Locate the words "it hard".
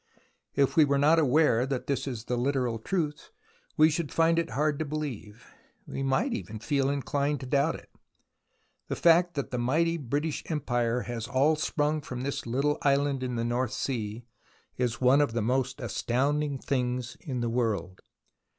4.39-4.79